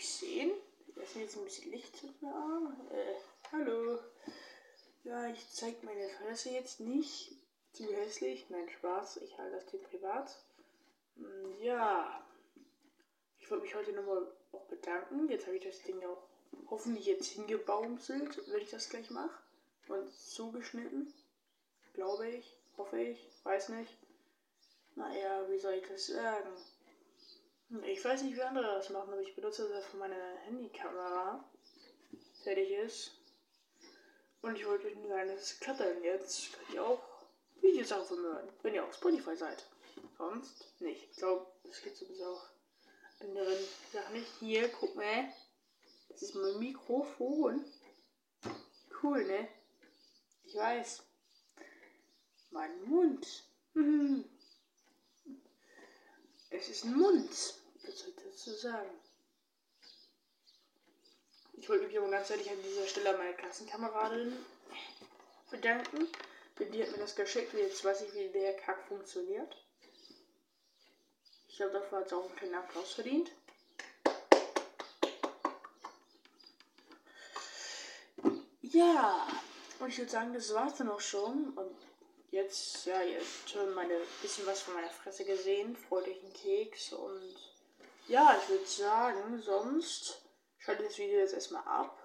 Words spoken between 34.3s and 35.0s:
Und ich wollte euch